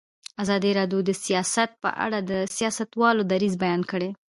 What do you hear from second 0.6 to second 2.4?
راډیو د سیاست په اړه د